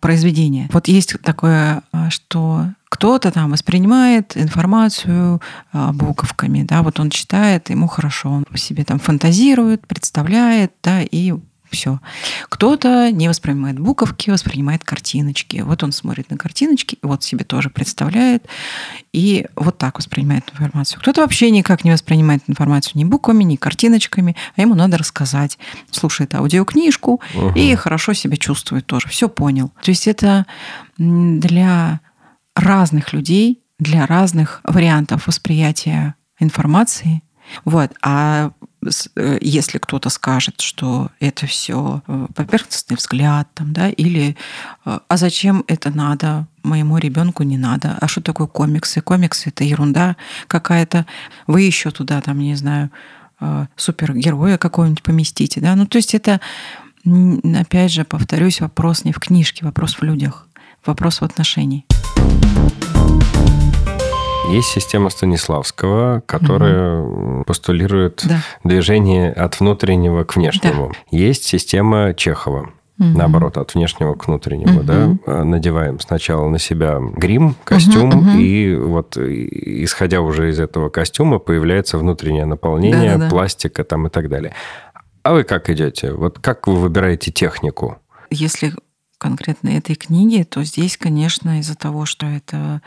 [0.00, 0.68] произведения.
[0.70, 7.68] Вот есть такое, а, что кто-то там воспринимает информацию а, буковками, да, вот он читает,
[7.68, 11.34] ему хорошо, он себе там фантазирует, представляет, да, и
[11.70, 12.00] все.
[12.48, 15.58] Кто-то не воспринимает буковки, воспринимает картиночки.
[15.58, 18.46] Вот он смотрит на картиночки, вот себе тоже представляет,
[19.12, 20.98] и вот так воспринимает информацию.
[21.00, 25.58] Кто-то вообще никак не воспринимает информацию ни буквами, ни картиночками, а ему надо рассказать.
[25.90, 27.50] Слушает аудиокнижку угу.
[27.54, 29.08] и хорошо себя чувствует тоже.
[29.08, 29.70] Все понял.
[29.82, 30.46] То есть это
[30.96, 32.00] для
[32.56, 37.22] разных людей, для разных вариантов восприятия информации.
[37.64, 37.92] Вот.
[38.02, 38.50] А
[39.16, 44.36] Э, если кто-то скажет, что это все э, поверхностный взгляд, там, да, или
[44.84, 49.00] э, а зачем это надо, моему ребенку не надо, а что такое комиксы?
[49.00, 50.16] Комиксы это ерунда
[50.46, 51.06] какая-то.
[51.46, 52.90] Вы еще туда, там, не знаю,
[53.76, 55.76] супергероя какого-нибудь поместите, да.
[55.76, 56.40] Ну, то есть это,
[57.04, 60.48] опять же, повторюсь, вопрос не в книжке, вопрос в людях,
[60.86, 61.84] вопрос в отношении.
[64.50, 67.44] Есть система Станиславского, которая угу.
[67.44, 68.38] постулирует да.
[68.64, 70.92] движение от внутреннего к внешнему.
[70.92, 71.16] Да.
[71.16, 72.70] Есть система Чехова.
[72.98, 73.08] Угу.
[73.18, 74.86] Наоборот, от внешнего к внутреннему, угу.
[74.86, 78.38] да, а, надеваем сначала на себя грим, костюм, угу, угу.
[78.38, 83.30] и вот исходя уже из этого костюма появляется внутреннее наполнение, да, да, да.
[83.30, 84.54] пластика там и так далее.
[85.22, 86.12] А вы как идете?
[86.12, 87.98] Вот как вы выбираете технику?
[88.30, 88.72] Если
[89.18, 92.82] конкретно этой книги, то здесь, конечно, из-за того, что это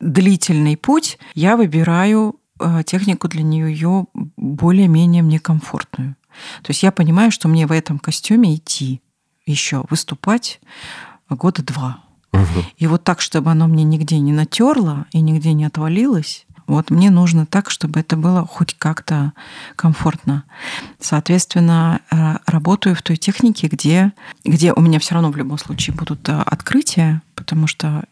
[0.00, 6.16] длительный путь, я выбираю э, технику для нее более-менее мне комфортную.
[6.62, 9.00] То есть я понимаю, что мне в этом костюме идти
[9.46, 10.60] еще выступать
[11.28, 12.04] года два.
[12.32, 12.64] Угу.
[12.78, 17.10] И вот так, чтобы оно мне нигде не натерло и нигде не отвалилось, вот мне
[17.10, 19.32] нужно так, чтобы это было хоть как-то
[19.76, 20.44] комфортно.
[20.98, 22.00] Соответственно,
[22.46, 24.12] работаю в той технике, где,
[24.44, 28.04] где у меня все равно в любом случае будут э, открытия, потому что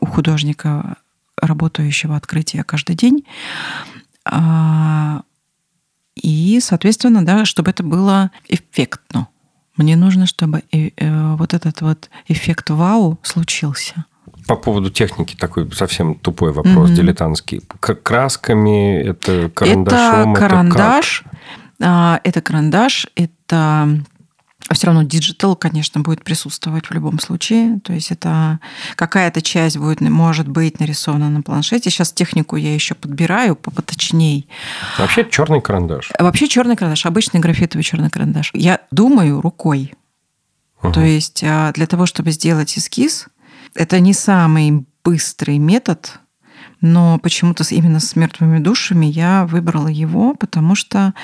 [0.00, 0.96] у художника,
[1.40, 3.24] работающего открытия каждый день,
[4.24, 5.22] а,
[6.16, 9.28] и, соответственно, да, чтобы это было эффектно.
[9.76, 14.04] Мне нужно, чтобы э, э, вот этот вот эффект вау случился
[14.48, 16.94] по поводу техники такой совсем тупой вопрос, mm-hmm.
[16.94, 17.60] дилетантский.
[17.80, 20.32] К красками, это карандашом?
[20.32, 21.38] Это карандаш, это,
[21.82, 24.02] а, это карандаш, это
[24.68, 27.78] А все равно digital, конечно, будет присутствовать в любом случае.
[27.84, 28.58] То есть это
[28.96, 31.90] какая-то часть будет, может быть нарисована на планшете.
[31.90, 34.48] Сейчас технику я еще подбираю поточней.
[34.98, 36.10] Вообще черный карандаш.
[36.18, 38.52] Вообще черный карандаш, обычный графитовый черный карандаш.
[38.54, 39.94] Я думаю рукой.
[40.82, 40.92] Угу.
[40.92, 43.28] То есть а, для того, чтобы сделать эскиз,
[43.74, 46.20] это не самый быстрый метод,
[46.80, 51.14] но почему-то именно с мертвыми душами я выбрала его, потому что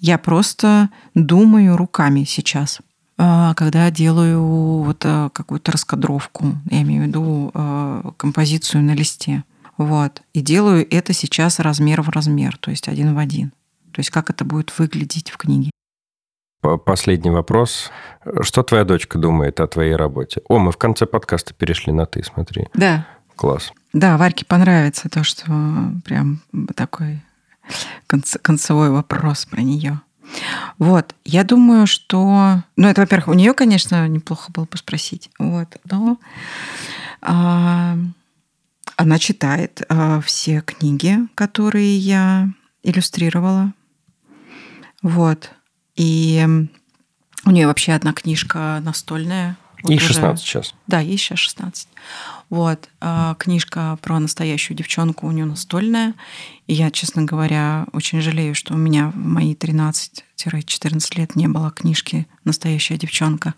[0.00, 2.80] я просто думаю руками сейчас
[3.16, 4.42] а, когда делаю
[4.82, 9.44] вот а, какую-то раскадровку, я имею в виду а, композицию на листе.
[9.76, 10.22] Вот.
[10.32, 13.52] И делаю это сейчас размер в размер, то есть один в один.
[13.92, 15.70] То есть как это будет выглядеть в книге.
[16.84, 17.90] Последний вопрос.
[18.40, 20.40] Что твоя дочка думает о твоей работе?
[20.48, 22.68] О, мы в конце подкаста перешли на «ты», смотри.
[22.74, 23.06] Да.
[23.36, 23.72] Класс.
[23.92, 25.44] Да, Варьке понравится то, что
[26.04, 26.40] прям
[26.74, 27.20] такой
[28.42, 30.00] концевой вопрос про нее.
[30.78, 35.68] Вот, я думаю, что, ну это, во-первых, у нее, конечно, неплохо было бы спросить, вот,
[35.90, 36.18] но
[37.20, 37.96] а,
[38.96, 42.48] она читает а, все книги, которые я
[42.82, 43.72] иллюстрировала,
[45.02, 45.50] вот,
[45.96, 46.46] и
[47.44, 49.56] у нее вообще одна книжка настольная.
[49.82, 50.74] Вот ей 16 уже, сейчас.
[50.86, 51.88] Да, ей сейчас 16.
[52.48, 52.88] Вот.
[53.00, 56.14] А, книжка про настоящую девчонку у нее настольная.
[56.66, 61.70] И я, честно говоря, очень жалею, что у меня в мои 13-14 лет не было
[61.70, 63.54] книжки «Настоящая девчонка».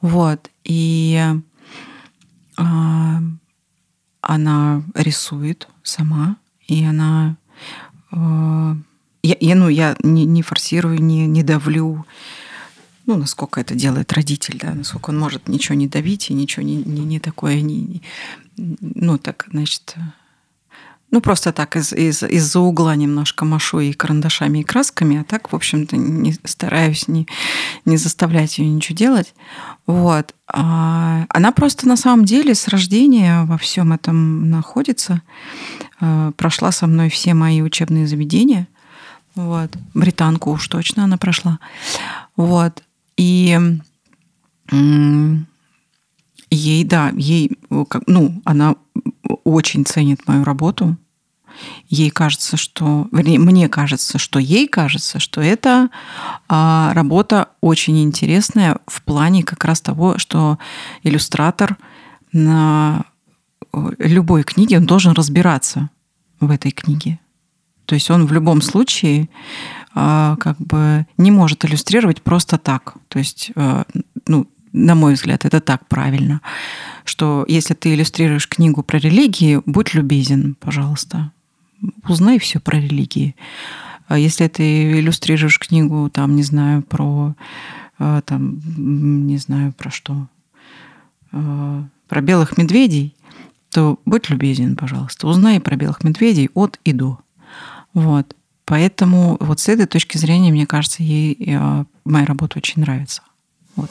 [0.00, 0.50] Вот.
[0.62, 1.20] И
[2.56, 3.18] а,
[4.20, 6.36] она рисует сама,
[6.66, 7.36] и она...
[9.22, 12.04] А, я, я, ну, я не, не форсирую, не, не давлю
[13.06, 16.76] ну, насколько это делает родитель, да, насколько он может ничего не давить и ничего не,
[16.76, 18.02] не, не такое, не, не,
[18.56, 19.96] ну, так, значит,
[21.10, 25.52] ну, просто так из, из, из-за угла немножко машу и карандашами, и красками, а так,
[25.52, 27.26] в общем-то, не стараюсь не,
[27.84, 29.34] не заставлять ее ничего делать.
[29.86, 30.34] Вот.
[30.46, 35.22] А она просто на самом деле с рождения во всем этом находится.
[36.00, 38.68] Э, прошла со мной все мои учебные заведения.
[39.34, 39.76] Вот.
[39.94, 41.58] Британку уж точно она прошла.
[42.36, 42.82] Вот.
[43.16, 43.58] И
[46.50, 47.58] ей, да, ей,
[48.06, 48.76] ну, она
[49.44, 50.96] очень ценит мою работу.
[51.88, 55.90] Ей кажется, что, вернее, мне кажется, что ей кажется, что это
[56.48, 60.58] а, работа очень интересная в плане как раз того, что
[61.02, 61.76] иллюстратор
[62.32, 63.04] на
[63.98, 65.90] любой книге он должен разбираться
[66.38, 67.18] в этой книге.
[67.90, 69.28] То есть он в любом случае
[69.96, 72.94] а, как бы не может иллюстрировать просто так.
[73.08, 73.84] То есть, а,
[74.28, 76.40] ну, на мой взгляд, это так правильно,
[77.04, 81.32] что если ты иллюстрируешь книгу про религии, будь любезен, пожалуйста,
[82.08, 83.34] узнай все про религии.
[84.06, 87.34] А если ты иллюстрируешь книгу, там, не знаю, про,
[87.98, 88.60] там,
[89.26, 90.28] не знаю, про что,
[91.32, 93.16] про белых медведей,
[93.72, 97.18] то будь любезен, пожалуйста, узнай про белых медведей от и до.
[97.94, 98.34] Вот.
[98.64, 103.22] Поэтому вот с этой точки зрения, мне кажется, ей э, моя работа очень нравится.
[103.74, 103.90] Вот.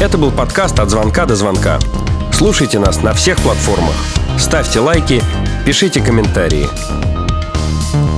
[0.00, 1.78] Это был подкаст «От звонка до звонка».
[2.32, 3.94] Слушайте нас на всех платформах.
[4.38, 5.22] Ставьте лайки,
[5.64, 6.66] пишите комментарии.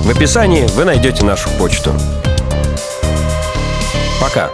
[0.03, 1.93] В описании вы найдете нашу почту.
[4.19, 4.49] Пока.